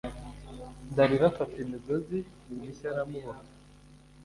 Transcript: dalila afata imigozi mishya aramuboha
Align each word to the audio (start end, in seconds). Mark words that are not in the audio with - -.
dalila 0.95 1.25
afata 1.31 1.55
imigozi 1.65 2.17
mishya 2.57 2.87
aramuboha 2.93 3.41